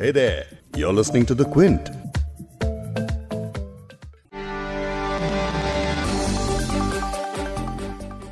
Hey 0.00 0.12
there, 0.12 0.46
you're 0.74 0.94
listening 0.94 1.26
to 1.26 1.34
The 1.34 1.44
Quint. 1.44 1.88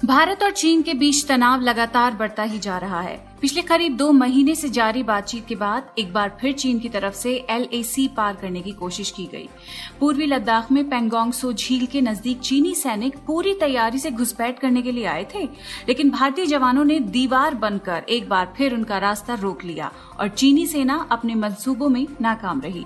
Bharat 0.05 0.43
और 0.43 0.51
चीन 0.51 0.83
के 0.83 0.95
बीच 0.95 1.25
तनाव 1.29 1.61
लगातार 1.61 2.15
बढ़ता 2.15 2.43
ही 2.43 2.59
जा 2.59 2.79
रहा 2.79 3.01
है 3.01 3.17
पिछले 3.41 3.63
करीब 3.63 3.97
दो 3.97 4.11
महीने 4.13 4.55
से 4.55 4.69
जारी 4.69 5.03
बातचीत 5.03 5.47
के 5.47 5.55
बाद 5.55 5.91
एक 5.99 6.13
बार 6.13 6.37
फिर 6.41 6.53
चीन 6.53 6.79
की 6.79 6.89
तरफ़ 6.89 7.15
से 7.15 7.35
एलएसी 7.51 8.07
पार 8.09 8.37
करने 8.37 8.61
की 8.61 8.73
कोशिश 8.73 9.11
की 9.11 9.25
गई। 9.25 9.49
पूर्वी 10.01 10.27
लद्दाख 10.27 10.73
में 10.73 10.89
पेंगोंग 10.91 11.33
सो 11.33 11.53
झील 11.53 11.87
के 11.87 12.01
नज़दीक 12.01 12.41
चीनी 12.41 12.75
सैनिक 12.75 13.19
पूरी 13.27 13.55
तैयारी 13.55 13.99
से 13.99 14.11
घुसपैठ 14.11 14.59
करने 14.59 14.83
के 14.83 14.93
लिए 14.93 15.05
आए 15.05 15.27
थे, 15.35 15.45
लेकिन 15.89 16.11
भारतीय 16.11 16.47
जवानों 16.47 16.85
ने 16.85 16.99
दीवार 17.01 17.55
बनकर 17.55 18.03
एक 18.09 18.29
बार 18.29 18.53
फिर 18.57 18.75
उनका 18.75 18.99
रास्ता 18.99 19.35
रोक 19.35 19.65
लिया 19.65 19.93
और 20.21 20.29
चीनी 20.29 20.67
सेना 20.67 21.07
अपने 21.11 21.35
मंसूबों 21.35 21.89
में 21.89 22.07
नाकाम 22.21 22.61
रही। 22.61 22.85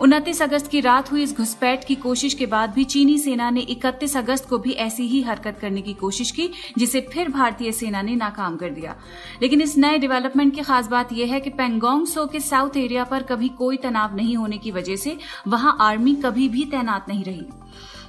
उनतीस 0.00 0.42
अगस्त 0.42 0.70
की 0.70 0.80
रात 0.80 1.10
हुई 1.12 1.22
इस 1.22 1.36
घुसपैठ 1.36 1.84
की 1.84 1.94
कोशिश 1.94 2.34
के 2.34 2.46
बाद 2.46 2.70
भी 2.70 2.84
चीनी 2.84 3.18
सेना 3.18 3.50
ने 3.50 3.60
31 3.60 4.16
अगस्त 4.16 4.48
को 4.48 4.58
भी 4.58 4.72
ऐसी 4.72 5.06
ही 5.06 5.20
हरकत 5.22 5.58
करने 5.60 5.82
की 5.82 5.94
कोशिश 5.94 6.30
की, 6.30 6.48
जिसे 6.78 7.00
फिर 7.00 7.28
भारतीय 7.28 7.72
सेना 7.72 8.02
ने 8.02 8.14
नाकाम 8.16 8.56
कर 8.56 8.70
दिया। 8.70 8.96
लेकिन 9.42 9.60
इस 9.60 9.76
नए 9.80 9.98
डेवलपमेंट 9.98 10.54
की 10.54 10.60
खास 10.60 10.86
बात 10.86 11.12
यह 11.12 11.32
है 11.32 11.40
कि 11.40 11.50
पेंगोंग 11.50 12.06
सो 12.06 12.26
के 12.26 12.40
साउथ 12.40 12.76
एरिया 12.76 13.04
पर 13.04 13.22
कभी 13.22 13.48
कोई 13.48 13.76
तनाव 13.76 14.16
नहीं 14.16 14.36
होने 14.36 14.58
की 14.58 14.70
वजह 14.70 14.96
से 14.96 15.16
वहाँ 15.48 15.76
आर्मी 15.80 16.14
कभी 16.14 16.48
भी 16.48 16.64
तैनात 16.64 17.06
नहीं 17.08 17.24
रही। 17.24 17.46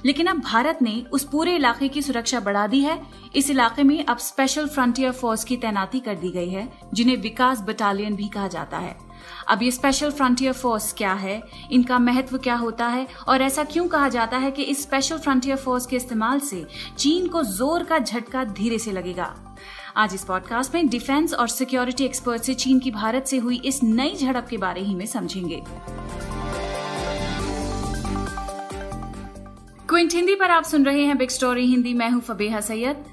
लेकिन 0.06 0.26
अब 0.26 0.40
भारत 0.40 0.78
ने 0.82 1.04
उस 1.12 1.24
पूरे 1.24 1.54
इलाके 1.56 1.88
की 1.88 2.02
सुरक्षा 2.02 2.40
बढ़ा 2.40 2.66
दी 2.66 2.80
है। 2.80 3.00
इस 3.36 3.50
इलाके 3.50 3.82
में 3.82 4.04
अब 4.04 4.18
स्पेशल 4.18 4.66
फ्रंटियर 4.66 5.12
फोर्स 5.12 5.44
की 5.44 5.56
तैनाती 5.56 6.00
कर 6.00 6.14
दी 6.14 6.30
गई 6.30 6.50
है, 6.50 6.68
जिन्हें 6.94 7.16
विकास 7.16 7.60
बटालियन 7.60 8.16
भी 8.16 8.28
कहा 8.28 8.48
जाता 8.48 8.78
है। 8.78 8.96
अब 9.48 9.62
ये 9.62 9.70
स्पेशल 9.70 10.10
फ्रंटियर 10.10 10.52
फोर्स 10.52 10.92
क्या 10.92 11.12
है? 11.12 11.42
इनका 11.72 11.98
महत्व 11.98 12.38
क्या 12.38 12.54
होता 12.54 12.86
है? 12.86 13.06
और 13.28 13.42
ऐसा 13.42 13.64
क्यों 13.64 13.88
कहा 13.88 14.08
जाता 14.08 14.36
है 14.36 14.50
कि 14.50 14.62
इस 14.62 14.82
स्पेशल 14.82 15.18
फ्रंटियर 15.18 15.56
फोर्स 15.56 15.86
के 15.86 15.96
इस्तेमाल 15.96 16.40
से 16.40 16.66
चीन 16.98 17.28
को 17.28 17.42
ज़ोर 17.42 17.82
का 17.82 17.98
झटका 17.98 18.44
धीरे 18.44 18.78
से 18.78 18.92
लगेगा? 18.92 19.56
आज 19.96 20.14
इस 20.14 20.22
पॉडकास्ट 20.24 20.74
में 20.74 20.88
डिफेंस 20.88 21.32
और 21.34 21.48
सिक्योरिटी 21.48 22.04
एक्सपर्ट 22.04 22.42
से 22.42 22.54
चीन 22.54 22.78
की 22.78 22.90
भारत 22.90 23.26
से 23.26 23.36
हुई 23.36 23.60
इस 23.64 23.82
नई 23.82 24.14
झड़प 24.14 24.46
के 24.50 24.56
बारे 24.56 24.80
ही 24.80 24.94
में 24.94 25.04
समझेंगे। 25.06 25.60
क्विंट 29.88 30.14
हिंदी 30.14 30.34
पर 30.34 30.50
आप 30.50 30.64
सुन 30.64 30.84
रहे 30.84 31.04
हैं 31.04 31.18
बिग 31.18 31.28
स्टोरी 31.28 31.66
हिंदी 31.66 31.94
मैं 31.94 32.10
हूँ 32.10 32.20
फबेहा 32.20 32.60
सैयद। 32.60 33.04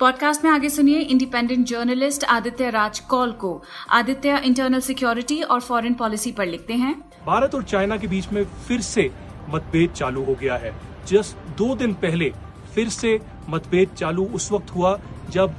पॉडकास्ट 0.00 0.44
में 0.44 0.50
आगे 0.50 0.68
सुनिए 0.68 1.00
इंडिपेंडेंट 1.00 1.66
जर्नलिस्ट 1.66 2.24
आदित्य 2.24 2.70
राज 2.70 2.98
कौल 3.00 3.32
को। 3.32 3.62
आदित्य 3.90 4.40
इंटरनल 4.44 4.80
सिक्योरिटी 4.80 5.42
और 5.42 5.60
फॉरेन 5.60 5.94
पॉलिसी 5.94 6.32
पर 6.32 6.46
लिखते 6.46 6.74
हैं। 6.74 6.94
भारत 7.26 7.54
और 7.54 7.62
चाइना 7.62 7.96
के 7.96 8.06
बीच 8.06 8.32
में 8.32 8.44
फिर 8.68 8.80
से 8.80 9.10
मतभेद 9.50 9.90
चालू 9.90 10.24
हो 10.24 10.34
गया 10.34 10.56
है। 10.56 10.74
जस्ट 11.08 11.48
दो 11.58 11.74
दिन 11.74 11.94
पहले 11.94 12.32
फिर 12.74 12.88
से 12.88 13.18
मतभेद 13.48 13.88
चालू 13.88 14.24
उस 14.34 14.52
वक्त 14.52 14.74
हुआ 14.74 14.98
जब 15.30 15.54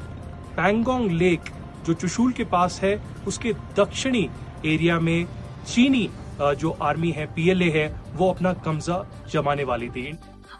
पैंगोंग 0.59 1.11
लेक 1.11 1.49
जो 1.85 1.93
चुशूल 1.95 2.31
के 2.31 2.43
पास 2.45 2.79
है 2.83 2.95
उसके 3.27 3.53
दक्षिणी 3.77 4.29
एरिया 4.67 4.99
में 4.99 5.25
चीनी 5.67 6.09
जो 6.41 6.69
आर्मी 6.81 7.11
है 7.11 7.25
पीएलए 7.35 7.69
है 7.71 7.85
वो 8.15 8.29
अपना 8.29 8.53
कब्जा 8.65 8.97
जमाने 9.31 9.63
वाली 9.63 9.89
थी। 9.89 10.11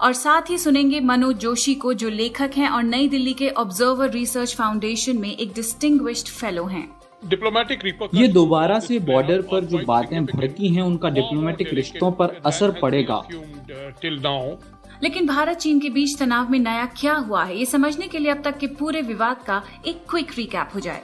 और 0.02 0.14
साथ 0.14 0.50
ही 0.50 0.58
सुनेंगे 0.58 1.00
मनोज 1.02 1.38
जोशी 1.38 1.75
को 1.75 1.94
जो 1.94 2.09
लेखक 2.09 2.52
हैं 2.58 2.69
और 2.69 2.83
नई 2.83 3.08
दिल्ली 3.09 3.33
के 3.33 3.50
ऑब्जर्वर 3.58 4.09
रिसर्च 4.11 4.56
फाउंडेशन 4.56 5.17
में 5.17 5.30
एक 5.30 5.53
डिस्टिंग्विश्ड 5.53 6.28
फेलो 6.30 6.66
हैं। 6.66 6.88
डिप्लोमेटिक 7.23 7.84
रिपोर्ट 7.86 8.16
ये 8.16 8.28
दोबारा 8.30 8.80
से 8.80 9.00
बॉर्डर 9.08 9.41
पर 9.52 9.66
जो 9.66 9.80
बातें 9.86 10.25
भड़की 10.25 10.67
हैं 10.75 10.81
उनका 10.81 11.09
डिप्लोमेटिक 11.09 11.73
रिश्तों 11.73 12.11
पर 12.11 12.41
असर 12.45 12.72
पड़ेगा। 12.81 13.22
लेकिन 15.03 15.28
भारत 15.28 15.58
चीन 15.58 15.80
के 15.80 15.89
बीच 15.89 16.17
तनाव 16.19 16.50
में 16.52 16.59
नया 16.59 16.86
क्या 17.00 17.14
हुआ 17.16 17.44
है, 17.44 17.57
ये 17.57 17.66
समझने 17.66 18.07
के 18.07 18.19
लिए 18.19 18.31
अब 18.31 18.41
तक 18.44 18.57
के 18.57 18.68
पूरे 18.69 19.01
विवाद 19.01 19.44
का 19.47 19.62
एक 19.88 20.06
क्विक 20.09 20.31
रिकैप 20.38 20.69
हो 20.75 20.79
जाए। 20.79 21.01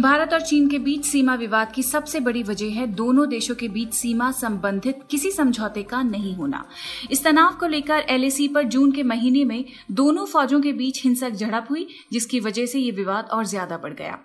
भारत 0.00 0.32
और 0.32 0.40
चीन 0.40 0.68
के 0.68 0.78
बीच 0.78 1.04
सीमा 1.04 1.34
विवाद 1.34 1.70
की 1.72 1.82
सबसे 1.82 2.20
बड़ी 2.20 2.42
वजह 2.42 2.72
है 2.72 2.86
दोनों 2.86 3.28
देशों 3.28 3.54
के 3.54 3.68
बीच 3.68 3.94
सीमा 3.94 4.30
संबंधित 4.32 4.98
किसी 5.10 5.30
समझौते 5.30 5.82
का 5.82 6.02
नहीं 6.02 6.34
होना। 6.34 6.64
इस 7.10 7.24
तनाव 7.24 7.56
को 7.60 7.66
लेकर 7.66 8.04
एलएसी 8.08 8.48
पर 8.48 8.62
जून 8.64 8.92
के 8.92 9.02
महीने 9.02 9.44
में 9.44 9.64
दोनों 9.92 10.26
फौजों 10.26 10.60
के 10.60 10.72
बीच 10.72 11.02
हिंसक 11.04 11.30
झड़प 11.30 11.66
हुई, 11.70 11.88
जिसकी 12.12 12.40
वजह 12.40 12.66
से 12.66 12.78
ये 12.78 12.90
विवाद 12.90 13.28
और 13.32 13.46
ज़्यादा 13.46 13.76
बढ़ 13.76 13.92
गया। 13.92 14.18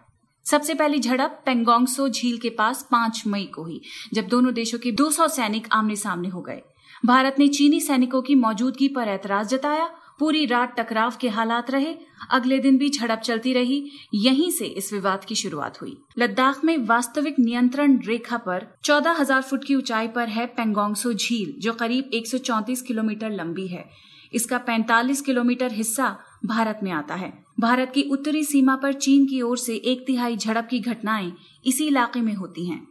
सबसे 0.46 0.74
पहली 0.74 1.00
झड़प 1.00 1.44
पेंगोंगसो 1.46 2.09
झील 2.09 2.38
के 2.38 2.50
पास 2.50 2.88
पाँच 2.91 3.24
मई 3.28 3.44
को 3.44 3.63
हुई 3.63 3.81
जब 4.13 4.28
दोनों 4.28 4.53
देशों 4.53 4.79
के 4.79 4.91
200 4.91 5.28
सैनिक 5.28 5.68
आमने 5.72 5.96
सामने 5.96 6.28
हो 6.28 6.41
गए। 6.41 6.62
भारत 7.06 7.35
ने 7.40 7.47
चीनी 7.47 7.81
सैनिकों 7.81 8.22
की 8.22 8.35
मौजूदगी 8.35 8.88
पर 8.88 9.07
ऐतराज 9.07 9.50
जताया। 9.50 9.90
पूरी 10.19 10.46
रात 10.46 10.79
टकराव 10.79 11.13
के 11.22 11.29
हालात 11.29 11.72
रहे। 11.72 11.96
अगले 12.31 12.59
दिन 12.59 12.78
भी 12.78 12.90
झड़प 12.90 13.19
चलती 13.19 13.53
रही। 13.53 13.91
यहीं 14.13 14.52
से 14.52 14.66
इस 14.66 14.94
विवाद 14.94 15.25
की 15.25 15.35
शुरुआत 15.35 15.81
हुई। 15.81 15.97
लद्दाख 16.18 16.63
में 16.63 16.78
वास्तविक 16.78 17.40
नियंत्रण 17.40 18.00
रेखा 18.00 18.38
पर 18.38 18.68
14,000 18.84 19.41
फुट 19.41 19.63
की 19.63 19.75
ऊंचाई 19.75 20.08
पर 20.08 20.29
है 20.29 20.46
पेंगोंगसो 20.46 21.13
झील 21.13 21.62
जो 21.62 21.73
करीब 21.73 22.09
134 22.13 22.81
किलोमीटर 22.81 23.29
लंबी 23.29 23.68
है। 23.68 23.90
इसका 24.34 24.58
45 24.58 25.22
किलोमीटर 25.22 25.72
हिस्सा 25.72 26.18
भारत 26.46 26.79
में 26.84 26.91
आता 26.91 27.16
है। 27.16 27.41
भारत 27.62 27.92
की 27.96 28.02
उत्तरी 28.02 28.44
सीमा 28.44 28.76
पर 28.76 28.94
चीन 28.94 29.26
की 29.26 29.42
ओर 29.42 29.58
से 29.58 29.76
एक 29.76 30.04
तिहाई 30.08 30.38
झड़प 30.38 30.68
की 30.72 30.80
घटनाएँ 30.80 31.34
इसी 31.66 31.88
इलाके 31.88 32.22
में 32.22 32.34
होती 32.34 32.66
हैं। 32.66 32.88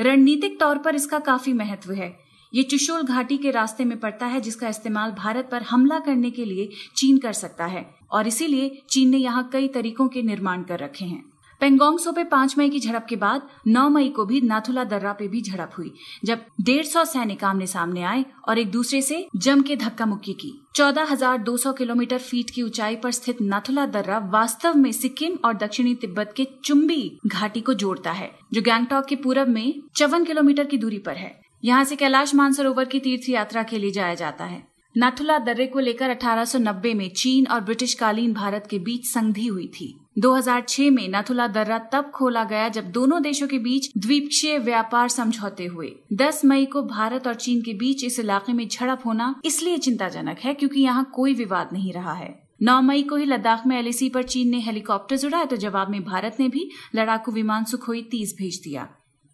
रणनीतिक 0.00 0.60
तौर 0.60 0.78
पर 0.78 0.94
इसका 0.94 1.18
काफ़ी 1.18 1.52
महत्व 1.52 1.92
है। 1.92 2.18
ये 2.54 2.62
चुशोल 2.62 3.02
घाटी 3.02 3.36
के 3.36 3.50
रास्ते 3.50 3.84
में 3.84 4.00
पड़ता 4.00 4.26
है 4.26 4.40
जिसका 4.40 4.68
इस्तेमाल 4.68 5.10
भारत 5.10 5.48
पर 5.52 5.62
हमला 5.62 5.98
करने 5.98 6.30
के 6.30 6.44
लिए 6.44 6.68
चीन 6.96 7.18
कर 7.18 7.32
सकता 7.32 7.66
है। 7.66 7.94
और 8.12 8.26
इसीलिए 8.26 8.82
चीन 8.90 9.08
ने 9.08 9.16
यहाँ 9.16 9.48
कई 9.52 9.68
तरीकों 9.68 10.08
के 10.08 10.22
निर्माण 10.22 10.62
कर 10.62 10.78
रखे 10.78 11.04
हैं। 11.04 11.24
पेंगोंगसो 11.60 12.12
पे 12.12 12.24
पाँच 12.26 12.56
मई 12.58 12.68
की 12.70 12.80
झड़प 12.80 13.06
के 13.08 13.16
बाद, 13.16 13.48
नौ 13.66 13.88
मई 13.88 14.08
को 14.08 14.24
भी 14.24 14.40
नाथुला 14.40 14.84
दर्रा 14.84 15.12
पे 15.12 15.28
भी 15.28 15.42
झड़प 15.42 15.72
हुई, 15.78 15.92
जब 16.24 16.44
डेढ़ 16.60 16.84
सौ 16.86 17.04
सैनिक 17.04 17.44
आमने 17.44 17.66
सामने 17.66 18.02
आए 18.04 18.24
और 18.48 18.58
एक 18.58 18.70
दूसरे 18.70 19.02
से 19.02 19.26
जम 19.36 19.62
के 19.62 19.76
धक्का 19.76 20.06
मुक्की 20.06 20.32
की। 20.34 20.52
चौदह 20.74 21.06
हज़ार 21.10 21.38
दो 21.40 21.56
सौ 21.56 21.72
किलोमीटर 21.72 22.18
फीट 22.20 22.50
की 22.50 22.62
ऊंचाई 22.62 22.96
पर 22.96 23.10
स्थित 23.12 23.40
नाथुला 23.42 23.86
दर्रा 23.88 24.18
वास्तव 24.32 24.76
में 24.76 24.90
सिक्किम 24.92 25.36
और 25.44 25.56
दक्षिणी 25.56 25.94
तिब्बत 25.96 26.32
के 26.36 26.46
चुम्बी 26.64 27.18
घाटी 27.26 27.60
को 27.60 27.74
जोड़ता 27.74 28.12
है, 28.12 28.30
जो 28.52 28.62
गैंगटॉक 28.62 29.06
के 29.06 29.16
पूरब 29.16 29.48
में 29.48 29.82
चौवन 29.96 30.24
किलोमीटर 30.24 30.64
की 30.64 30.78
दूरी 30.78 30.98
पर 30.98 31.16
है। 31.16 31.38
यहाँ 31.62 31.84
से 31.84 31.96
कैलाश 31.96 32.34
मानसरोवर 32.34 32.84
की 32.84 32.98
तीर्थ 33.00 33.28
यात्रा 33.28 33.62
के 33.62 33.78
लिए 33.78 33.90
जाया 33.90 34.14
जाता 34.14 34.44
है। 34.44 34.62
नाथुला 34.94 35.38
दर्रे 35.38 35.66
को 35.66 35.78
लेकर 35.78 36.10
1890 36.10 36.94
में 36.94 37.08
चीन 37.08 37.46
और 37.46 37.60
ब्रिटिश 37.60 37.92
कालीन 37.94 38.32
भारत 38.34 38.66
के 38.70 38.78
बीच 38.78 39.06
संधि 39.06 39.46
हुई 39.46 39.66
थी। 39.68 39.94
2006 40.18 40.90
में 40.90 41.08
नाथुला 41.08 41.46
दर्रा 41.46 41.78
तब 41.92 42.10
खोला 42.14 42.42
गया 42.44 42.68
जब 42.68 42.90
दोनों 42.92 43.22
देशों 43.22 43.48
के 43.48 43.58
बीच 43.58 43.90
द्वीपक्षीय 43.98 44.58
व्यापार 44.58 45.08
समझौते 45.08 45.66
हुए। 45.66 45.92
10 46.14 46.44
मई 46.44 46.66
को 46.66 46.82
भारत 46.82 47.26
और 47.26 47.34
चीन 47.36 47.62
के 47.62 47.74
बीच 47.74 48.04
इस 48.04 48.18
इलाके 48.18 48.52
में 48.52 48.66
झड़प 48.68 49.06
होना 49.06 49.34
इसलिए 49.44 49.78
चिंताजनक 49.78 50.38
है 50.38 50.54
क्योंकि 50.54 50.80
यहाँ 50.80 51.10
कोई 51.14 51.34
विवाद 51.34 51.68
नहीं 51.72 51.92
रहा 51.92 52.12
है। 52.12 52.34
9 52.62 52.80
मई 52.82 53.02
को 53.02 53.16
ही 53.16 53.24
लद्दाख 53.24 53.66
में 53.66 53.78
एलएसी 53.78 54.08
पर 54.08 54.22
चीन 54.22 54.50
ने 54.50 54.60
हेलीकॉप्टर 54.60 55.26
उड़ाए 55.26 55.46
तो 55.46 55.56
जवाब 55.56 55.90
में 55.90 56.02
भारत 56.04 56.36
ने 56.40 56.48
भी 56.48 56.70
लड़ाकू 56.94 57.32
विमान 57.32 57.64
सुखोई 57.64 58.02
तीस 58.02 58.34
भेज 58.38 58.60
दिया। 58.64 58.88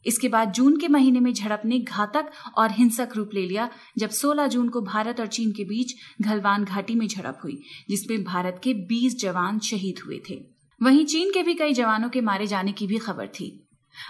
इसके 0.06 0.28
बाद 0.28 0.53
जून 0.53 0.77
के 0.77 0.89
महीने 0.89 1.21
में 1.21 1.33
झड़प 1.33 1.62
ने 1.65 1.78
घातक 1.78 2.31
और 2.59 2.71
हिंसक 2.71 3.09
रूप 3.17 3.31
ले 3.34 3.47
लिया, 3.47 3.71
जब 3.99 4.11
16 4.11 4.47
जून 4.47 4.69
को 4.69 4.81
भारत 4.81 5.21
और 5.21 5.27
चीन 5.27 5.53
के 5.53 5.65
बीच 5.65 5.94
घलवान 6.22 6.65
घाटी 6.65 6.94
में 6.94 7.09
झड़प 7.09 7.39
हुई, 7.44 7.62
जिसमें 7.91 8.25
भारत 8.25 8.61
के 8.65 8.75
20 8.75 9.21
जवान 9.21 9.59
शहीद 9.59 10.03
हुए 10.06 10.21
थे। 10.31 10.45
वहीं 10.83 11.05
चीन 11.05 11.31
के 11.31 11.43
भी 11.43 11.55
कई 11.55 11.72
जवानों 11.72 12.09
के 12.09 12.21
मारे 12.21 12.47
जाने 12.47 12.72
की 12.72 12.87
भी 12.87 12.99
खबर 12.99 13.27
थी। 13.27 13.66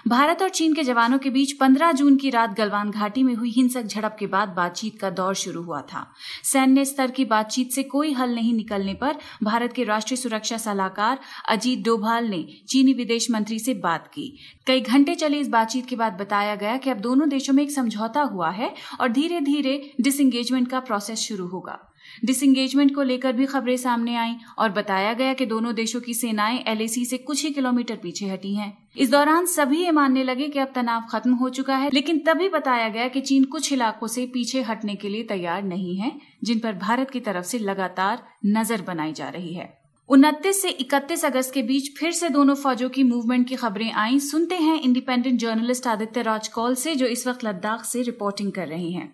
भारत 0.07 0.41
और 0.41 0.49
चीन 0.49 0.73
के 0.73 0.83
जवानों 0.83 1.17
के 1.17 1.29
बीच 1.29 1.53
15 1.53 1.91
जून 1.91 2.17
की 2.17 2.29
रात 2.29 2.57
गलवान 2.57 2.91
घाटी 2.91 3.23
में 3.23 3.35
हुई 3.35 3.49
हिंसक 3.49 3.83
झड़प 3.83 4.15
के 4.19 4.27
बाद 4.27 4.49
बातचीत 4.49 4.99
का 4.99 5.09
दौर 5.09 5.33
शुरू 5.33 5.61
हुआ 5.61 5.81
था। 5.81 6.13
सैन्य 6.43 6.85
स्तर 6.85 7.11
की 7.11 7.25
बातचीत 7.25 7.71
से 7.71 7.83
कोई 7.83 8.13
हल 8.13 8.35
नहीं 8.35 8.53
निकलने 8.53 8.93
पर 8.93 9.15
भारत 9.43 9.73
के 9.73 9.83
राष्ट्रीय 9.83 10.17
सुरक्षा 10.17 10.57
सलाहकार 10.57 11.19
अजीत 11.49 11.85
डोभाल 11.85 12.27
ने 12.27 12.45
चीनी 12.67 12.93
विदेश 12.93 13.31
मंत्री 13.31 13.59
से 13.59 13.73
बात 13.73 14.07
की। 14.07 14.39
कई 14.67 14.81
घंटे 14.81 15.15
चली 15.15 15.39
इस 15.39 15.49
बातचीत 15.49 15.85
के 15.85 15.95
बाद 15.95 16.13
बताया 16.13 16.55
गया 16.55 16.77
कि 16.77 16.89
अब 16.89 16.97
दोनों 16.97 17.29
देशों 17.29 17.53
में 17.53 17.63
एक 17.63 17.71
समझौता 17.71 18.21
हुआ 18.21 18.49
है 18.49 18.73
और 19.01 19.09
धीरे 19.09 19.39
धीरे 19.39 19.95
डिसंगेजमेंट 20.01 20.67
का 20.67 20.79
प्रोसेस 20.79 21.19
शुरू 21.19 21.47
होगा। 21.47 21.93
डिसंगेजमेंट 22.25 22.95
को 22.95 23.03
लेकर 23.03 23.31
भी 23.31 23.45
खबरें 23.45 23.77
सामने 23.77 24.15
आई 24.15 24.35
और 24.57 24.69
बताया 24.69 25.13
गया 25.13 25.33
कि 25.33 25.45
दोनों 25.45 25.75
देशों 25.75 26.01
की 26.01 26.13
सेनाएँ 26.13 26.63
एलएसी 26.67 27.05
से 27.05 27.17
कुछ 27.17 27.45
ही 27.45 27.51
किलोमीटर 27.51 27.95
पीछे 27.95 28.25
हटी 28.25 28.55
हैं। 28.55 28.77
इस 28.97 29.11
दौरान 29.11 29.45
सभी 29.45 29.83
ये 29.83 29.91
मानने 29.91 30.23
लगे 30.23 30.47
कि 30.47 30.59
अब 30.59 30.71
तनाव 30.75 31.03
खत्म 31.11 31.33
हो 31.33 31.49
चुका 31.49 31.75
है, 31.75 31.89
लेकिन 31.93 32.19
तभी 32.19 32.49
बताया 32.49 32.89
गया 32.89 33.07
कि 33.07 33.21
चीन 33.21 33.43
कुछ 33.43 33.73
इलाकों 33.73 34.07
से 34.07 34.25
पीछे 34.25 34.61
हटने 34.61 34.95
के 34.95 35.09
लिए 35.09 35.23
तैयार 35.23 35.63
नहीं 35.63 35.97
है, 35.97 36.11
जिन 36.43 36.59
पर 36.59 36.73
भारत 36.73 37.09
की 37.09 37.19
तरफ़ 37.19 37.45
से 37.45 37.59
लगातार 37.59 38.23
नज़र 38.45 38.81
बनाई 38.81 39.13
जा 39.13 39.29
रही 39.29 39.53
है। 39.53 39.77
उनतीस 40.09 40.61
से 40.61 40.69
31 40.69 41.25
अगस्त 41.25 41.53
के 41.53 41.61
बीच 41.61 41.99
फिर 41.99 42.11
से 42.11 42.29
दोनों 42.29 42.55
फौजों 42.55 42.89
की 42.89 43.03
मूवमेंट 43.03 43.47
की 43.47 43.55
खबरें 43.55 43.91
आई। 43.91 44.19
सुनते 44.19 44.55
हैं 44.55 44.81
इंडिपेंडेंट 44.81 45.39
जर्नलिस्ट 45.39 45.87
आदित्य 45.87 46.21
राज 46.21 46.47
कौल 46.47 46.75
से, 46.75 46.95
जो 46.95 47.05
इस 47.05 47.27
वक्त 47.27 47.43
लद्दाख 47.43 47.85
से 47.85 48.01
रिपोर्टिंग 48.01 48.51
कर 48.51 48.67
रहे 48.67 48.89
हैं। 48.89 49.13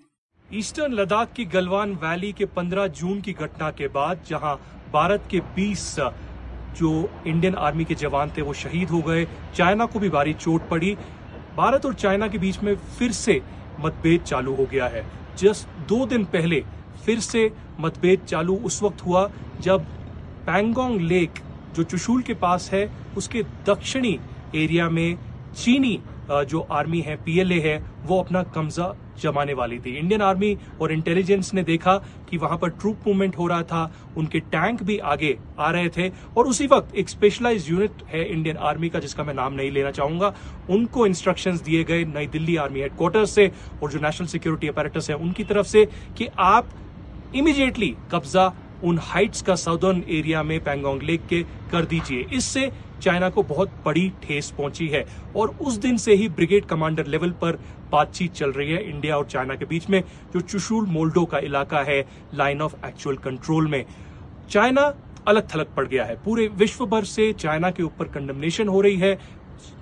ईस्टर्न 0.55 0.93
लद्दाख 0.93 1.31
की 1.33 1.43
गलवान 1.45 1.93
वैली 1.93 2.31
के 2.31 2.45
15 2.47 2.87
जून 2.87 3.21
की 3.21 3.33
घटना 3.33 3.69
के 3.71 3.87
बाद, 3.87 4.19
जहाँ 4.27 4.55
भारत 4.93 5.23
के 5.31 5.39
20 5.55 5.95
जो 6.77 6.91
इंडियन 7.27 7.55
आर्मी 7.57 7.85
के 7.85 7.95
जवान 7.95 8.31
थे, 8.37 8.41
वो 8.41 8.53
शहीद 8.53 8.89
हो 8.89 8.99
गए। 9.01 9.25
चाइना 9.55 9.85
को 9.85 9.99
भी 9.99 10.09
भारी 10.09 10.33
चोट 10.33 10.67
पड़ी। 10.69 10.95
भारत 11.57 11.85
और 11.85 11.93
चाइना 11.93 12.27
के 12.27 12.37
बीच 12.37 12.59
में 12.59 12.75
फिर 12.97 13.11
से 13.11 13.41
मतभेद 13.79 14.21
चालू 14.21 14.55
हो 14.55 14.65
गया 14.65 14.87
है। 14.87 15.05
जस्ट 15.37 15.67
दो 15.89 16.05
दिन 16.05 16.25
पहले 16.25 16.63
फिर 17.05 17.19
से 17.19 17.51
मतभेद 17.79 18.25
चालू 18.27 18.55
उस 18.55 18.81
वक्त 18.83 19.05
हुआ, 19.05 19.29
जब 19.61 19.85
पैंगोंग 20.45 20.99
लेक, 21.01 21.39
जो 21.75 21.83
चुशूल 21.83 22.21
के 22.21 22.33
पास 22.35 22.69
है, 22.73 22.89
उसके 23.17 23.43
दक्षिणी 23.65 24.19
एरिया 24.55 24.89
में 24.89 25.17
चीनी 25.55 25.99
जो 26.29 26.67
आर्मी 26.71 26.99
है, 27.01 27.15
पीएलए 27.15 27.59
है, 27.61 27.77
वो 28.05 28.19
अपना 28.19 28.43
कब्जा 28.55 28.95
जमाने 29.21 29.53
वाली 29.53 29.79
थी। 29.79 29.95
इंडियन 29.97 30.21
आर्मी 30.21 30.57
और 30.81 30.91
इंटेलिजेंस 30.91 31.53
ने 31.53 31.63
देखा 31.63 31.95
कि 32.29 32.37
वहाँ 32.37 32.57
पर 32.57 32.69
ट्रूप 32.71 33.07
मूवमेंट 33.07 33.37
हो 33.37 33.47
रहा 33.47 33.63
था। 33.63 33.91
उनके 34.17 34.39
टैंक 34.41 34.83
भी 34.83 34.97
आगे 34.97 35.37
आ 35.59 35.69
रहे 35.71 35.89
थे 35.89 36.09
और 36.37 36.47
उसी 36.47 36.67
वक्त 36.67 36.95
एक 36.95 37.09
स्पेशलाइज 37.09 37.69
यूनिट 37.69 38.03
है 38.07 38.25
इंडियन 38.25 38.57
आर्मी 38.57 38.89
का, 38.89 38.99
जिसका 38.99 39.23
मैं 39.23 39.33
नाम 39.33 39.53
नहीं 39.53 39.71
लेना 39.71 39.91
चाहूँगा। 39.91 40.33
उनको 40.69 41.05
इंस्ट्रक्शंस 41.07 41.61
दिए 41.61 41.83
गए 41.83 42.03
नई 42.05 42.27
दिल्ली 42.29 42.55
आर्मी 42.57 42.81
हेडक्वार्टर 42.81 43.25
से 43.27 43.51
और 43.83 43.91
जो 43.91 43.99
नेशनल 43.99 44.27
सिक्योरिटी 44.27 44.67
अपैरेटस 44.67 45.09
है 45.09 45.15
उनकी 45.17 45.43
तरफ़ 45.43 45.67
से 45.67 45.85
कि 46.17 46.27
आप 46.39 46.69
इमीडिएटली 47.35 47.95
कब्जा 48.11 48.51
उन 48.83 48.97
हाइट्स 49.01 49.41
का 49.41 49.55
साउदर्न 49.55 50.03
एरिया 50.09 50.41
में 50.43 50.59
पैंगोंग 50.63 51.01
लेक 51.01 51.25
के 51.27 51.41
कर 51.71 51.85
दीजिए। 51.85 52.25
इससे 52.33 52.71
चाइना 53.03 53.29
को 53.29 53.43
बहुत 53.43 53.71
बड़ी 53.85 54.11
ठेस 54.23 54.49
पहुँची 54.57 54.87
है 54.87 55.05
और 55.35 55.55
उस 55.61 55.77
दिन 55.77 55.97
से 55.97 56.13
ही 56.13 56.27
ब्रिगेड 56.29 56.65
कमांडर 56.65 57.07
लेवल 57.07 57.31
पर 57.41 57.59
बातचीत 57.91 58.33
चल 58.33 58.51
रही 58.51 58.71
है 58.71 58.83
इंडिया 58.89 59.17
और 59.17 59.25
चाइना 59.25 59.55
के 59.55 59.65
बीच 59.65 59.89
में, 59.89 60.03
जो 60.33 60.39
चुशूल 60.41 60.85
मोल्डो 60.85 61.25
का 61.25 61.39
इलाका 61.39 61.81
है 61.81 62.01
लाइन 62.33 62.61
ऑफ़ 62.61 62.75
एक्चुअल 62.85 63.17
कंट्रोल 63.17 63.67
में। 63.67 63.85
चाइना 64.49 64.93
अलग 65.27 65.47
थलग 65.55 65.75
पड़ 65.75 65.87
गया 65.87 66.05
है। 66.05 66.15
पूरे 66.15 66.47
विश्व 66.55 66.85
भर 66.85 67.03
से 67.05 67.31
चाइना 67.33 67.69
के 67.71 67.83
ऊपर 67.83 68.07
कंडमनेशन 68.07 68.67
हो 68.67 68.81
रही 68.81 68.97
है, 68.97 69.17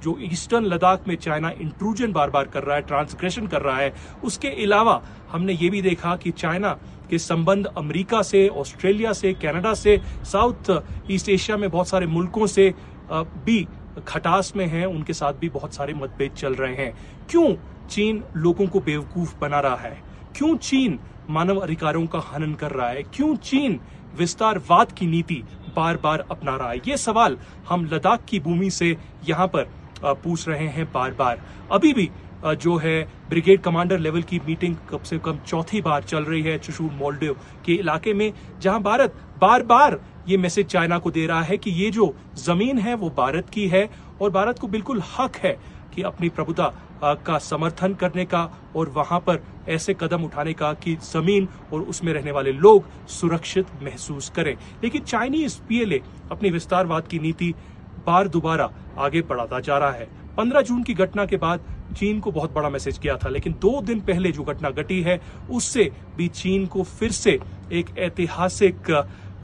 जो 0.03 0.17
ईस्टर्न 0.21 0.65
लद्दाख 0.65 1.07
में 1.07 1.15
चाइना 1.15 1.49
इंट्रूजन 1.51 2.11
बार 2.11 2.29
बार 2.29 2.47
कर 2.47 2.63
रहा 2.63 2.75
है 2.75 2.81
ट्रांसग्रेशन 2.81 3.47
कर 3.47 3.61
रहा 3.61 3.77
है। 3.77 3.93
उसके 4.23 4.47
अलावा 4.63 5.01
हमने 5.31 5.53
ये 5.53 5.69
भी 5.69 5.81
देखा 5.81 6.15
कि 6.15 6.31
चाइना 6.31 6.77
के 7.09 7.17
संबंध 7.17 7.65
अमेरिका 7.67 8.21
से, 8.21 8.47
ऑस्ट्रेलिया 8.47 9.13
से, 9.13 9.33
कनाडा 9.33 9.73
से, 9.73 9.99
साउथ 10.23 10.83
ईस्ट 11.11 11.29
एशिया 11.29 11.57
में 11.57 11.69
बहुत 11.69 11.87
सारे 11.87 12.07
मुल्कों 12.07 12.47
से 12.47 12.73
भी 13.11 13.65
खटास 14.07 14.53
में 14.55 14.65
हैं, 14.65 14.85
उनके 14.85 15.13
साथ 15.13 15.33
भी 15.33 15.49
बहुत 15.49 15.73
सारे 15.73 15.93
मतभेद 15.93 16.31
चल 16.31 16.53
रहे 16.53 16.75
हैं। 16.75 16.93
क्यों 17.29 17.53
चीन 17.87 18.23
लोगों 18.37 18.67
को 18.67 18.79
बेवकूफ़ 18.79 19.35
बना 19.39 19.59
रहा 19.59 19.75
है? 19.77 20.01
क्यों 20.37 20.55
चीन 20.57 20.99
मानव 21.29 21.59
अधिकारों 21.59 22.05
का 22.07 22.19
हनन 22.25 22.53
कर 22.53 22.71
रहा 22.71 22.89
है? 22.89 23.03
क्यों 23.05 23.35
चीन 23.35 23.79
विस्तारवाद 24.17 24.91
की 24.91 25.07
नीति 25.07 25.43
बार 25.75 25.97
बार 25.97 26.25
अपना 26.31 26.55
रहा 26.55 26.69
है? 26.69 26.77
ये 26.77 26.97
सवाल 26.97 27.37
हम 27.69 27.85
लद्दाख 27.85 28.25
की 28.27 28.39
भूमि 28.39 28.69
से 28.71 28.95
यहाँ 29.29 29.47
पर 29.47 29.69
पूछ 30.03 30.47
रहे 30.47 30.67
हैं 30.67 30.91
बार 30.93 31.13
बार 31.13 31.41
अभी 31.71 31.93
भी 31.93 32.09
जो 32.45 32.75
है, 32.77 33.01
ब्रिगेड 33.29 33.61
कमांडर 33.61 33.99
लेवल 33.99 34.21
की 34.21 34.39
मीटिंग 34.45 34.75
कम 34.89 35.03
से 35.03 35.17
कम 35.17 35.37
चौथी 35.47 35.81
बार 35.81 36.03
चल 36.03 36.23
रही 36.23 36.41
है 36.41 36.57
चुशूल 36.59 36.89
मोल्डेव 36.93 37.35
के 37.65 37.73
इलाके 37.73 38.13
में, 38.13 38.31
जहाँ 38.59 38.81
भारत 38.83 39.15
बार 39.41 39.63
बार 39.63 39.99
ये 40.27 40.37
मैसेज 40.37 40.65
चाइना 40.65 40.97
को 40.99 41.11
दे 41.11 41.25
रहा 41.27 41.41
है 41.41 41.57
कि 41.57 41.71
ये 41.71 41.89
जो 41.91 42.13
ज़मीन 42.37 42.77
है, 42.77 42.95
वो 42.95 43.09
भारत 43.09 43.49
की 43.49 43.67
है 43.67 43.89
और 44.21 44.29
भारत 44.31 44.59
को 44.59 44.67
बिल्कुल 44.67 45.01
हक 45.17 45.35
है 45.35 45.57
कि 45.95 46.01
अपनी 46.01 46.29
प्रभुता 46.29 46.73
का 47.25 47.37
समर्थन 47.37 47.93
करने 47.93 48.25
का 48.25 48.43
और 48.75 48.89
वहाँ 48.89 49.19
पर 49.19 49.41
ऐसे 49.69 49.93
कदम 49.93 50.23
उठाने 50.23 50.53
का 50.53 50.71
कि 50.73 50.95
ज़मीन 51.03 51.47
और 51.73 51.81
उसमें 51.81 52.13
रहने 52.13 52.31
वाले 52.31 52.51
लोग 52.51 53.07
सुरक्षित 53.09 53.67
महसूस 53.83 54.29
करें। 54.29 54.55
लेकिन 54.83 55.01
चाइनीज़ 55.01 55.59
पीएलए 55.69 56.01
अपनी 56.31 56.49
विस्तारवाद 56.49 57.07
की 57.07 57.19
नीति 57.19 57.53
बार 58.07 58.27
दोबारा 58.27 58.69
आगे 58.97 59.21
बढ़ाता 59.21 59.59
जा 59.59 59.77
रहा 59.77 59.91
है। 59.91 60.07
पंद्रह 60.37 60.61
जून 60.61 60.83
की 60.83 60.93
घटना 60.93 61.25
के 61.25 61.37
बाद 61.37 61.65
चीन 61.97 62.19
को 62.19 62.31
बहुत 62.31 62.53
बड़ा 62.53 62.69
मैसेज 62.69 62.97
किया 62.97 63.15
था, 63.17 63.29
लेकिन 63.29 63.53
दो 63.53 63.81
दिन 63.81 63.99
पहले 63.99 64.31
जो 64.31 64.43
घटना 64.43 64.69
घटी 64.69 65.01
है, 65.01 65.19
उससे 65.51 65.91
भी 66.17 66.27
चीन 66.27 66.65
को 66.65 66.83
फिर 66.83 67.11
से 67.11 67.39
एक 67.71 67.97
ऐतिहासिक 67.97 68.91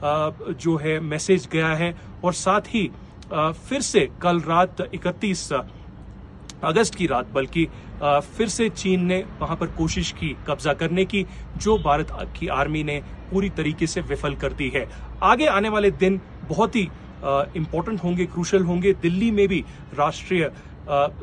जो 0.02 0.76
है 0.76 0.98
मैसेज 1.00 1.48
गया 1.52 1.68
है 1.74 1.94
और 2.24 2.32
साथ 2.34 2.68
ही 2.68 2.90
फिर 3.32 3.80
से 3.82 4.08
कल 4.22 4.40
रात 4.40 4.80
इकतीस 4.94 5.52
अगस्त 5.52 6.94
की 6.94 7.06
रात 7.06 7.30
बल्कि 7.32 7.66
फिर 8.02 8.48
से 8.48 8.68
चीन 8.68 9.04
ने 9.06 9.22
वहाँ 9.40 9.56
पर 9.56 9.66
कोशिश 9.66 10.10
की 10.12 10.34
कब्जा 10.46 10.72
करने 10.72 11.04
की, 11.04 11.24
जो 11.56 11.76
भारत 11.78 12.08
की 12.38 12.46
आर्मी 12.48 12.82
ने 12.84 13.00
पूरी 13.30 13.50
तरीके 13.50 13.86
से 13.86 14.00
विफल 14.00 14.34
कर 14.34 14.52
दी 14.52 14.68
है। 14.74 14.88
आगे 15.22 15.46
आने 15.46 15.68
वाले 15.68 15.90
दिन 15.92 16.20
बहुत 16.48 16.76
ही 16.76 16.88
इंपॉर्टेंट 17.56 18.02
होंगे 18.04 18.26
क्रूशल 18.26 18.64
होंगे। 18.64 18.92
दिल्ली 18.94 19.30
में 19.30 19.46
भी 19.48 19.64
राष्ट्रीय 19.98 20.50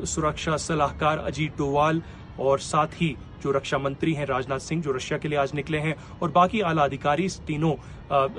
सुरक्षा 0.06 0.56
सलाहकार 0.56 1.18
अजीत 1.18 1.56
डोवाल 1.58 2.02
और 2.40 2.58
साथ 2.58 3.00
ही 3.00 3.14
जो 3.42 3.50
रक्षा 3.52 3.78
मंत्री 3.78 4.12
हैं 4.14 4.26
राजनाथ 4.26 4.58
सिंह, 4.60 4.82
जो 4.82 4.92
रशिया 4.92 5.18
के 5.18 5.28
लिए 5.28 5.38
आज 5.38 5.54
निकले 5.54 5.78
हैं 5.78 5.94
और 6.22 6.30
बाकी 6.32 6.60
आला 6.62 6.84
अधिकारी 6.84 7.28
तीनों 7.46 7.74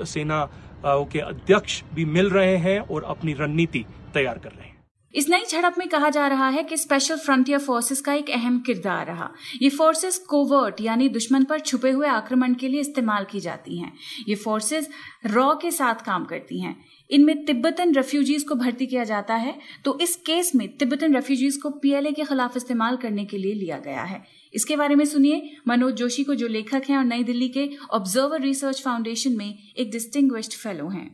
सेना 0.06 0.48
के 0.84 1.18
अध्यक्ष 1.20 1.82
भी 1.94 2.04
मिल 2.06 2.30
रहे 2.30 2.56
हैं 2.58 2.78
और 2.80 3.04
अपनी 3.06 3.32
रणनीति 3.34 3.84
तैयार 4.14 4.38
कर 4.38 4.50
रहे 4.50 4.62
हैं। 4.62 4.76
इस 5.14 5.28
नई 5.28 5.44
झड़प 5.44 5.74
में 5.78 5.86
कहा 5.88 6.08
जा 6.10 6.26
रहा 6.28 6.48
है 6.48 6.62
कि 6.62 6.76
स्पेशल 6.76 7.16
फ्रंटियर 7.18 7.58
फोर्सेस 7.58 8.00
का 8.00 8.12
एक 8.14 8.30
अहम 8.30 8.58
किरदार 8.60 9.06
रहा। 9.06 9.30
ये 9.62 9.68
फोर्सेस 9.70 10.18
कोवर्ट 10.28 10.80
यानी 10.80 11.08
दुश्मन 11.08 11.44
पर 11.44 11.60
छुपे 11.60 11.90
हुए 11.90 12.08
आक्रमण 12.08 12.54
के 12.54 12.68
लिए 12.68 12.80
इस्तेमाल 12.80 13.24
की 13.24 13.40
जाती 13.40 13.78
हैं। 13.78 13.92
ये 14.28 14.34
फोर्सेस 14.34 14.88
रॉ 15.26 15.52
के 15.54 15.70
साथ 15.70 16.04
काम 16.06 16.24
करती 16.24 16.60
हैं। 16.60 16.76
इनमें 17.10 17.44
तिब्बतन 17.44 17.94
रेफ्यूजीज 17.94 18.42
को 18.42 18.54
भर्ती 18.54 18.86
किया 18.86 19.04
जाता 19.04 19.34
है 19.36 19.54
तो 19.84 19.98
इस 20.00 20.16
केस 20.26 20.54
में 20.54 20.68
तिब्बतन 20.78 21.14
रेफ्यूजीज 21.14 21.56
को 21.56 21.70
पीएलए 21.78 22.12
के 22.12 22.24
खिलाफ 22.24 22.56
इस्तेमाल 22.56 22.96
करने 22.96 23.24
के 23.24 23.38
लिए 23.38 23.54
लिया 23.54 23.78
गया 23.78 24.02
है। 24.02 24.22
इसके 24.54 24.76
बारे 24.76 24.94
में 24.94 25.04
सुनिए। 25.04 25.50
मनोज 25.68 25.94
जोशी 25.94 26.24
को 26.24 26.34
जो 26.34 26.48
लेखक 26.48 26.82
हैं 26.88 26.96
और 26.96 27.04
नई 27.04 27.24
दिल्ली 27.24 27.48
के 27.48 27.68
ऑब्जर्वर 27.90 28.40
रिसर्च 28.40 28.82
फाउंडेशन 28.82 29.36
में 29.36 29.54
एक 29.78 29.90
डिस्टिंग 29.90 30.30
फेलो 30.40 30.88
हैं। 30.88 31.08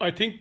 I 0.00 0.10
think 0.10 0.34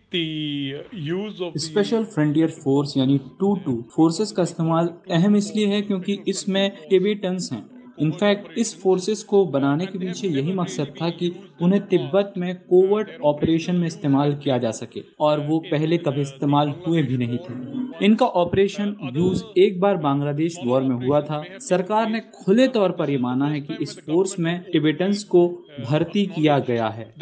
special 1.57 2.04
frontier 2.04 2.50
force 2.50 2.98
यानी 2.98 3.18
टू 3.40 3.56
टू 3.66 3.74
फोर्सेस 3.95 4.31
का 4.31 4.44
इस्तेमाल 4.44 4.90
अहम 5.12 5.35
इसलिए 5.35 5.68
है 5.68 5.81
क्योंकि 5.81 6.18
इसमें 6.28 6.69
टिबेटन्स 6.90 7.52
हैं। 7.52 7.72
इनफैक्ट 8.00 8.57
इस 8.57 8.81
फोर्सेस 8.81 9.23
को 9.23 9.45
बनाने 9.45 9.85
के 9.85 10.00
पीछे 10.00 10.28
यही 10.28 10.54
मकसद 10.54 10.94
था 11.02 11.09
कि 11.09 11.31
उन्हें 11.62 11.81
तिब्बत 11.88 12.33
में 12.38 12.56
कोवर्ट 12.56 13.09
ऑपरेशन 13.21 13.76
में 13.76 13.88
इस्तेमाल 13.88 14.35
किया 14.35 14.57
जा 14.57 14.71
सके 14.71 15.04
और 15.19 15.40
वो 15.40 15.59
पहले 15.59 15.97
कभी 15.97 16.21
इस्तेमाल 16.21 16.69
हुए 16.88 17.04
भी 17.04 17.18
नहीं 17.18 17.38
थे। 17.38 18.06
इनका 18.06 18.26
ऑपरेशन 18.26 18.95
यूज़ 19.16 19.44
एक 19.57 19.80
बार 19.80 19.97
बांग्लादेश 19.97 20.57
वॉर 20.66 20.81
में 20.81 20.95
हुआ 20.95 21.21
था। 21.21 21.44
सरकार 21.59 22.09
ने 22.09 22.19
खुले 22.35 22.68
तौर 22.68 22.92
पर 22.92 23.09
ये 23.09 23.18
माना 23.18 23.47
है 23.47 23.62
कि 23.62 23.78
इस 23.81 24.00
फोर्स 24.00 24.40
में 24.40 24.64
टिबेटन्स 24.71 25.23
को 25.23 25.47
भर्ती 25.90 26.26
किया 26.26 26.59
गया 26.59 26.88
है। 26.88 27.14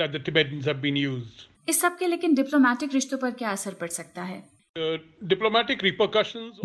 इस 1.69 1.81
सब 1.81 1.97
के 1.97 2.07
लेकिन 2.07 2.35
डिप्लोमेटिक 2.35 2.93
रिश्तों 2.93 3.17
पर 3.17 3.31
क्या 3.31 3.51
असर 3.51 3.73
पड़ 3.73 3.87
सकता 3.87 4.23
है? 4.23 4.60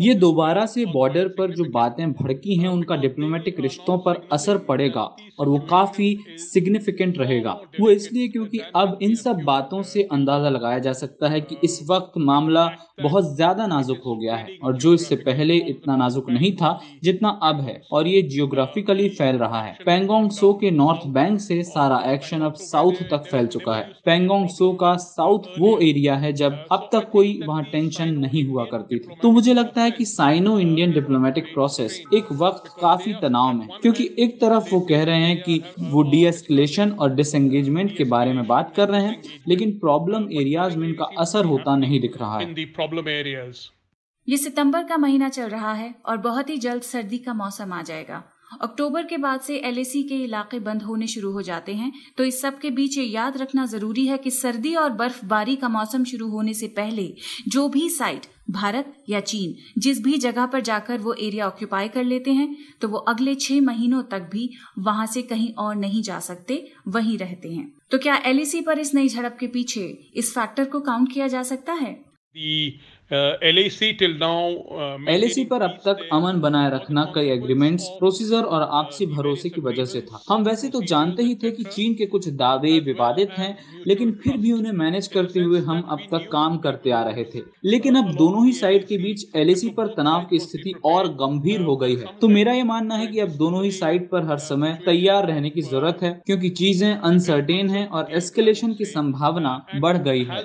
ये 0.01 0.13
दोबारा 0.13 0.65
से 0.65 0.85
बॉर्डर 0.85 1.27
पर 1.27 1.51
जो 1.51 1.63
बातें 1.71 2.11
भड़की 2.11 2.55
हैं 2.57 2.69
उनका 2.69 2.95
डिप्लोमेटिक 2.95 3.59
रिश्तों 3.59 3.97
पर 3.97 4.27
असर 4.31 4.57
पड़ेगा 4.57 5.01
और 5.39 5.49
वो 5.49 5.57
काफ़ी 5.59 6.07
सिग्निफिकेंट 6.37 7.17
रहेगा। 7.17 7.51
वो 7.79 7.89
इसलिए 7.89 8.27
क्योंकि 8.27 8.59
अब 8.75 8.97
इन 9.01 9.15
सब 9.15 9.41
बातों 9.43 9.81
से 9.83 10.03
अंदाज़ा 10.11 10.49
लगाया 10.49 10.79
जा 10.79 10.93
सकता 10.93 11.29
है 11.29 11.41
कि 11.41 11.57
इस 11.63 11.79
वक्त 11.89 12.11
मामला 12.17 12.65
बहुत 12.97 13.35
ज़्यादा 13.35 13.65
नाजुक 13.67 13.97
हो 14.05 14.15
गया 14.15 14.35
है 14.35 14.57
और 14.63 14.77
जो 14.77 14.93
इससे 14.93 15.15
पहले 15.17 15.55
इतना 15.69 15.95
नाजुक 15.97 16.29
नहीं 16.29 16.51
था, 16.51 16.79
जितना 17.03 17.29
अब 17.43 17.59
है। 17.61 17.81
और 17.91 18.07
ये 18.07 18.21
जियोग्राफिकली 18.23 19.07
फैल 19.09 19.35
रहा 19.37 19.61
है। 19.61 19.77
पेंगोंग 19.85 20.29
सो 20.31 20.51
के 20.53 20.71
नॉर्थ 20.71 21.05
बैंक 21.09 21.39
से 21.39 21.61
सारा 21.63 21.99
एक्शन 22.07 22.41
अब 22.41 22.53
साउथ 22.55 23.01
तक 23.11 23.27
फैल 23.31 23.47
चुका 23.47 23.75
है। 23.75 23.83
पेंगोंग 24.05 24.47
सो 24.49 24.71
का 24.73 24.95
साउथ 24.97 25.43
वो 25.59 25.77
एरिया 25.79 26.15
है 26.15 26.31
जब 26.33 26.65
अब 26.71 26.89
तक 26.93 27.09
कोई 27.11 27.39
वहाँ 27.43 27.63
टेंशन 27.65 28.13
नहीं 28.17 28.43
हुआ 28.43 28.65
करती 28.65 28.99
थी। 28.99 29.15
तो 29.21 29.31
मुझे 29.31 29.53
लगता 29.53 29.81
है 29.81 29.91
कि 29.91 30.05
साइनो 30.05 30.57
इंडियन 30.59 30.93
डिप्लोमेटिक 30.93 31.53
प्रोसेस 31.53 32.01
एक 32.13 32.31
वक्त 32.33 32.71
काफ़ी 32.81 33.13
तनाव 33.13 33.53
में 33.53 33.67
क्योंकि 33.81 34.09
एक 34.19 34.39
तरफ़ 34.41 34.73
वो 34.73 34.79
कह 34.89 35.03
रहे 35.03 35.21
हैं 35.21 35.41
कि 35.43 35.61
वो 35.81 36.01
डी 36.01 36.23
एस्कलेशन 36.25 36.91
और 36.91 37.13
डिसंगेजमेंट 37.15 37.95
के 37.97 38.03
बारे 38.05 38.33
में 38.33 38.45
बात 38.47 38.73
कर 38.75 38.89
रहे 38.89 39.01
हैं, 39.01 39.21
लेकिन 39.47 39.71
प्रॉब्लम 39.79 40.27
एरियाज़ 40.33 40.77
में 40.77 40.87
इनका 40.87 41.05
असर 41.19 41.45
होता 41.45 41.75
नहीं 41.75 41.99
दिख 42.01 42.17
रहा 42.17 42.37
है। 42.37 42.45
ये 44.27 44.37
सितंबर 44.37 44.83
का 44.83 44.97
महीना 44.97 45.29
चल 45.29 45.49
रहा 45.49 45.73
है 45.73 45.93
और 46.05 46.17
बहुत 46.17 46.49
ही 46.49 46.57
जल्द 46.57 46.81
सर्दी 46.83 47.17
का 47.17 47.33
मौसम 47.33 47.73
आ 47.73 47.81
जाएगा। 47.81 48.23
अक्टूबर 48.61 49.05
के 49.05 49.17
बाद 49.17 49.41
से 49.41 49.55
एलएसी 49.57 50.01
के 50.03 50.15
इलाके 50.15 50.59
बंद 50.59 50.83
होने 50.83 51.07
शुरू 51.07 51.31
हो 51.31 51.41
जाते 51.41 51.73
हैं 51.75 51.91
तो 52.17 52.23
इस 52.23 52.41
सब 52.41 52.59
के 52.59 52.69
बीच 52.71 52.97
ये 52.97 53.03
याद 53.03 53.37
रखना 53.37 53.65
ज़रूरी 53.65 54.05
है 54.07 54.17
कि 54.17 54.31
सर्दी 54.31 54.73
और 54.75 54.89
बर्फबारी 54.91 55.55
का 55.55 55.69
मौसम 55.69 56.03
शुरू 56.03 56.29
होने 56.29 56.53
से 56.53 56.67
पहले 56.67 57.07
जो 57.47 57.67
भी 57.69 57.89
साइट 57.89 58.25
भारत 58.51 58.93
या 59.09 59.19
चीन, 59.21 59.55
जिस 59.77 60.01
भी 60.01 60.17
जगह 60.17 60.45
पर 60.45 60.61
जाकर 60.61 60.97
वो 60.97 61.13
एरिया 61.13 61.47
ऑक्यूपाई 61.47 61.87
कर 61.87 62.03
लेते 62.03 62.33
हैं 62.33 62.55
तो 62.81 62.87
वो 62.87 62.97
अगले 63.07 63.35
छह 63.37 63.61
महीनों 63.61 64.01
तक 64.03 64.29
भी 64.31 64.49
वहाँ 64.79 65.05
से 65.05 65.21
कहीं 65.23 65.53
और 65.55 65.75
नहीं 65.75 66.03
जा 66.03 66.19
सकते, 66.19 66.71
वहीं 66.87 67.17
रहते 67.17 67.49
हैं। 67.49 67.71
तो 67.91 67.97
क्या 67.97 68.15
एलएसी 68.25 68.61
पर 68.61 68.79
इस 68.79 68.93
नई 68.95 69.09
झड़प 69.09 69.37
के 69.39 69.47
पीछे 69.47 69.87
इस 70.15 70.33
फैक्टर 70.33 70.65
को 70.65 70.79
काउंट 70.81 71.13
किया 71.13 71.27
जा 71.27 71.43
सकता 71.43 71.73
है? 71.73 72.06
The 72.37 72.77
uh, 73.11 73.37
LAC 73.41 73.97
till 73.97 74.17
now. 74.17 74.39
Uh, 74.77 75.09
LAC 75.09 75.43
पर 75.45 75.61
अब 75.61 75.77
तक 75.85 76.07
अमन 76.11 76.39
बनाए 76.41 76.69
रखना 76.71 77.03
कई 77.15 77.29
एग्रीमेंट्स 77.29 77.87
प्रोसीजर 77.89 78.43
और 78.43 78.61
आपसी 78.71 79.05
भरोसे 79.05 79.49
की 79.49 79.61
वजह 79.61 79.85
से 79.85 80.01
था। 80.01 80.21
हम 80.29 80.43
वैसे 80.43 80.69
तो 80.69 80.81
जानते 80.81 81.23
ही 81.23 81.35
थे 81.35 81.51
कि 81.51 81.63
चीन 81.63 81.93
के 81.95 82.05
कुछ 82.05 82.27
दावे 82.29 82.79
विवादित 82.79 83.33
हैं 83.37 83.57
लेकिन 83.87 84.11
फिर 84.23 84.37
भी 84.37 84.51
उन्हें 84.51 84.71
मैनेज 84.73 85.07
करते 85.07 85.39
हुए 85.39 85.59
हम 85.59 85.81
अब 85.89 86.07
तक 86.11 86.27
काम 86.31 86.57
करते 86.57 86.91
आ 86.91 87.03
रहे 87.03 87.23
थे। 87.25 87.43
लेकिन 87.65 87.95
अब 87.95 88.11
दोनों 88.15 88.45
ही 88.45 88.53
साइड 88.53 88.87
के 88.87 88.97
बीच 88.97 89.25
एलएसी 89.35 89.69
पर 89.69 89.87
तनाव 89.87 90.25
की 90.29 90.39
स्थिति 90.39 90.73
और 90.85 91.07
गंभीर 91.13 91.61
हो 91.61 91.77
गई 91.77 91.95
है। 91.95 92.09
तो 92.21 92.27
मेरा 92.27 92.53
ये 92.53 92.63
मानना 92.63 92.95
है 92.95 93.07
की 93.07 93.19
अब 93.19 93.29
दोनों 93.37 93.63
ही 93.63 93.71
साइड 93.71 94.09
पर 94.09 94.25
हर 94.25 94.37
समय 94.39 94.73
तैयार 94.85 95.27
रहने 95.27 95.49
की 95.49 95.61
ज़रूरत 95.61 95.99
है 96.03 96.11
क्यूँकी 96.25 96.49
चीज़ें 96.49 96.93
अनसर्टेन 96.93 97.69
है 97.69 97.85
और 97.87 98.09
एस्केलेशन 98.11 98.73
की 98.73 98.85
संभावना 98.85 99.57
बढ़ 99.75 99.97
गई 99.97 100.23
है। 100.25 100.43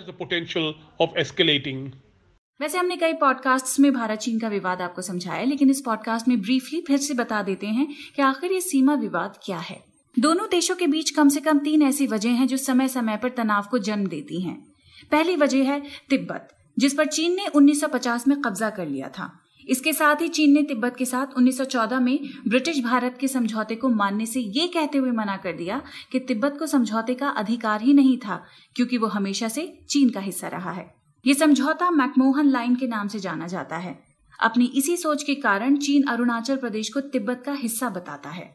वैसे 2.62 2.78
हमने 2.78 2.96
कई 2.96 3.12
पॉडकास्ट्स 3.12 3.80
में 3.80 3.92
भारत 3.92 4.18
चीन 4.18 4.38
का 4.40 4.48
विवाद 4.48 4.80
आपको 4.80 5.02
समझाया, 5.02 5.44
लेकिन 5.44 5.70
इस 5.70 5.80
पॉडकास्ट 5.80 6.28
में 6.28 6.40
ब्रीफली 6.40 6.80
फिर 6.80 6.98
से 6.98 7.14
बता 7.14 7.42
देते 7.42 7.66
हैं 7.66 7.94
कि 8.16 8.22
आखिर 8.22 8.52
ये 8.52 8.60
सीमा 8.60 8.94
विवाद 8.94 9.38
क्या 9.44 9.58
है। 9.58 9.84
दोनों 10.18 10.46
देशों 10.50 10.74
के 10.74 10.86
बीच 10.86 11.10
कम 11.10 11.28
से 11.28 11.40
कम 11.40 11.58
तीन 11.58 11.82
ऐसी 11.82 12.06
वजह 12.06 12.30
हैं 12.30 12.46
जो 12.46 12.56
समय 12.56 12.88
समय 12.88 13.16
पर 13.16 13.28
तनाव 13.28 13.62
को 13.70 13.78
जन्म 13.78 14.06
देती 14.06 14.40
हैं। 14.40 14.72
पहली 15.10 15.36
वजह 15.36 15.64
है 15.64 15.82
तिब्बत, 16.10 16.48
जिस 16.78 16.94
पर 16.94 17.06
चीन 17.06 17.36
ने 17.36 17.46
1950 17.46 18.28
में 18.28 18.42
कब्जा 18.42 18.70
कर 18.70 18.88
लिया 18.88 19.08
था। 19.08 19.38
इसके 19.68 19.92
साथ 19.92 20.16
ही 20.16 20.28
चीन 20.28 20.52
ने 20.52 20.62
तिब्बत 20.62 20.96
के 20.96 21.04
साथ 21.04 21.26
1914 21.36 22.00
में 22.00 22.18
ब्रिटिश 22.48 22.84
भारत 22.84 23.18
के 23.20 23.28
समझौते 23.28 23.74
को 23.74 23.88
मानने 23.88 24.26
से 24.26 24.40
ये 24.40 24.66
कहते 24.66 24.98
हुए 24.98 25.10
मना 25.10 25.36
कर 25.36 25.52
दिया 25.52 25.82
कि 26.12 26.18
तिब्बत 26.18 26.56
को 26.58 26.66
समझौते 26.66 27.14
का 27.14 27.28
अधिकार 27.28 27.80
ही 27.80 27.94
नहीं 27.94 28.18
था, 28.18 28.44
क्योंकि 28.76 28.98
वो 28.98 29.06
हमेशा 29.06 29.48
से 29.48 29.78
चीन 29.88 30.10
का 30.10 30.20
हिस्सा 30.20 30.48
रहा 30.48 30.70
है। 30.70 31.01
ये 31.26 31.34
समझौता 31.34 31.90
मैकमोहन 31.90 32.46
लाइन 32.46 32.74
के 32.74 32.86
नाम 32.86 33.08
से 33.08 33.18
जाना 33.18 33.46
जाता 33.46 33.76
है। 33.76 33.98
अपनी 34.40 34.64
इसी 34.64 34.96
सोच 34.96 35.22
के 35.22 35.34
कारण 35.34 35.76
चीन 35.76 36.02
अरुणाचल 36.02 36.56
प्रदेश 36.56 36.88
को 36.88 37.00
तिब्बत 37.00 37.42
का 37.46 37.52
हिस्सा 37.52 37.88
बताता 37.88 38.30
है। 38.30 38.50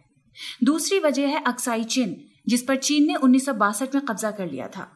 दूसरी 0.63 0.99
वजह 0.99 1.27
है 1.27 1.43
अक्साई 1.47 1.83
चिन 1.83 2.15
जिस 2.47 2.63
पर 2.63 2.75
चीन 2.75 3.07
ने 3.07 3.15
उन्नीस 3.15 3.45
सौ 3.45 3.53
बासठ 3.53 3.95
में 3.95 4.05
कब्जा 4.05 4.31
कर 4.31 4.51
लिया 4.51 4.67
था। 4.67 4.87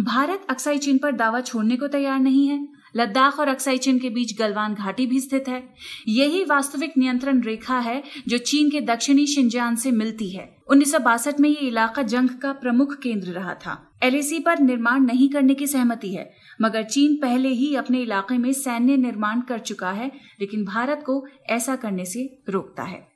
भारत 0.00 0.46
अक्साई 0.50 0.78
चीन 0.78 0.98
पर 0.98 1.12
दावा 1.12 1.40
छोड़ने 1.40 1.76
को 1.76 1.88
तैयार 1.88 2.20
नहीं 2.20 2.46
है। 2.48 2.68
लद्दाख 2.96 3.38
और 3.40 3.48
अक्साई 3.48 3.78
चीन 3.78 3.98
के 3.98 4.10
बीच 4.10 4.38
गलवान 4.38 4.74
घाटी 4.74 5.06
भी 5.06 5.20
स्थित 5.20 5.48
है। 5.48 5.62
यही 6.08 6.44
वास्तविक 6.44 6.98
नियंत्रण 6.98 7.42
रेखा 7.42 7.78
है 7.78 8.02
जो 8.28 8.38
चीन 8.38 8.70
के 8.70 8.80
दक्षिणी 8.80 9.26
शिंजान 9.26 9.76
से 9.76 9.90
मिलती 9.90 10.30
है। 10.30 10.56
उन्नीस 10.68 10.92
सौ 10.92 10.98
बासठ 10.98 11.40
में 11.40 11.48
ये 11.48 11.66
इलाका 11.68 12.02
जंग 12.02 12.28
का 12.28 12.52
प्रमुख 12.52 12.98
केंद्र 13.02 13.28
रहा 13.28 13.54
था। 13.54 13.92
एलएसी 14.02 14.38
पर 14.38 14.58
निर्माण 14.58 15.00
नहीं 15.00 15.28
करने 15.28 15.54
की 15.54 15.66
सहमति 15.66 16.14
है 16.14 16.30
मगर 16.62 16.82
चीन 16.82 17.16
पहले 17.16 17.48
ही 17.48 17.74
अपने 17.74 18.00
इलाके 18.00 18.38
में 18.38 18.52
सैन्य 18.52 18.96
निर्माण 18.96 19.40
कर 19.40 19.58
चुका 19.58 19.90
है, 19.90 20.10
लेकिन 20.40 20.64
भारत 20.64 21.02
को 21.06 21.26
ऐसा 21.50 21.76
करने 21.76 22.04
से 22.04 22.38
रोकता 22.48 22.82
है। 22.82 23.10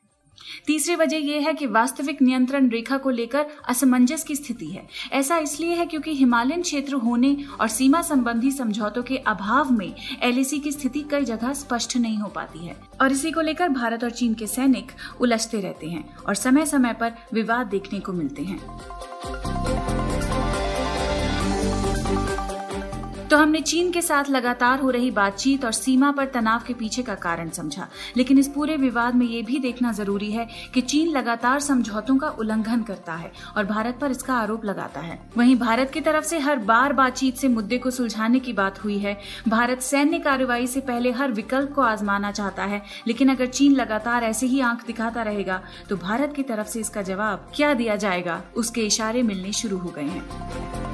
तीसरी 0.67 0.95
वजह 0.97 1.17
यह 1.17 1.47
है 1.47 1.55
कि 1.55 1.67
वास्तविक 1.67 2.23
नियंत्रण 2.23 2.69
रेखा 2.69 2.97
को 2.99 3.11
लेकर 3.11 3.47
असमंजस 3.69 4.25
की 4.25 4.37
स्थिति 4.37 4.67
है। 4.67 4.87
ऐसा 5.13 5.39
इसलिए 5.39 5.75
है 5.75 5.87
क्योंकि 5.87 6.15
हिमालयन 6.15 6.63
क्षेत्र 6.63 6.95
होने 6.95 7.37
और 7.61 7.69
सीमा 7.69 8.03
संबंधी 8.03 8.51
समझौतों 8.51 9.03
के 9.03 9.17
अभाव 9.17 9.73
में 9.73 9.95
एलएसी 10.23 10.59
की 10.59 10.73
स्थिति 10.73 11.05
कई 11.11 11.25
जगह 11.25 11.53
स्पष्ट 11.53 11.97
नहीं 11.97 12.19
हो 12.19 12.29
पाती 12.29 12.67
है। 12.67 12.77
और 13.01 13.13
इसी 13.13 13.31
को 13.31 13.41
लेकर 13.41 13.69
भारत 13.69 14.05
और 14.05 14.11
चीन 14.11 14.35
के 14.35 14.47
सैनिक 14.47 14.93
उलझते 15.21 15.61
रहते 15.61 15.87
हैं 15.87 16.17
और 16.17 16.35
समय 16.35 16.67
समय 16.67 16.93
पर 16.93 17.13
विवाद 17.33 17.67
देखने 17.67 18.01
को 18.01 18.13
मिलते 18.13 18.43
हैं। 18.43 19.74
तो 23.35 23.39
हमने 23.39 23.61
चीन 23.61 23.91
के 23.93 24.01
साथ 24.03 24.29
लगातार 24.31 24.81
हो 24.81 24.91
रही 24.91 25.11
बातचीत 25.11 25.65
और 25.65 25.73
सीमा 25.73 26.11
पर 26.11 26.27
तनाव 26.27 26.63
के 26.67 26.75
पीछे 26.75 27.03
का 27.03 27.15
कारण 27.15 27.49
समझा। 27.51 27.87
लेकिन 28.17 28.39
इस 28.39 28.49
पूरे 28.49 28.77
विवाद 28.77 29.15
में 29.15 29.27
ये 29.27 29.41
भी 29.43 29.59
देखना 29.59 29.93
ज़रूरी 29.93 30.31
है 30.33 30.47
कि 30.75 30.81
चीन 30.83 31.09
लगातार 31.09 31.61
समझौतों 31.61 32.17
का 32.19 32.29
उल्लंघन 32.29 32.83
करता 32.83 33.15
है 33.15 33.33
और 33.57 33.65
भारत 33.65 33.99
पर 34.01 34.11
इसका 34.11 34.35
आरोप 34.35 34.65
लगाता 34.65 35.01
है। 35.01 35.19
वहीं 35.37 35.57
भारत 35.57 35.91
की 35.91 36.01
तरफ़ 36.01 36.25
से 36.25 36.39
हर 36.39 36.59
बार 36.61 36.93
बातचीत 36.93 37.37
से 37.37 37.49
मुद्दे 37.49 37.79
को 37.79 37.91
सुलझाने 37.91 38.41
की 38.41 38.53
बात 38.53 38.83
हुई 38.85 38.99
है। 38.99 39.19
भारत 39.49 39.81
सैन्य 39.81 40.19
कार्रवाई 40.21 40.67
से 40.67 40.81
पहले 40.83 41.13
हर 41.13 41.33
विकल्प 41.33 41.73
को 41.73 41.83
आजमाना 41.83 42.33
चाहता 42.33 42.65
है, 42.65 42.83
लेकिन 43.07 43.35
अगर 43.35 43.47
चीन 43.49 43.73
लगातार 43.73 44.25
ऐसे 44.25 44.47
ही 44.47 44.61
आँख 44.63 44.87
दिखाता 44.87 45.23
रहेगा 45.23 45.63
तो 45.89 45.97
भारत 45.99 46.33
की 46.37 46.43
तरफ़ 46.45 46.69
से 46.69 46.81
इसका 46.81 47.03
जवाब 47.03 47.51
क्या 47.57 47.75
दिया 47.75 47.97
जाएगा? 47.97 48.43
उसके 48.57 48.87
इशारे 48.87 49.23
मिलने 49.23 49.53
शुरू 49.55 49.79
हो 49.79 49.93
गए 49.97 50.05
हैं। 50.05 50.94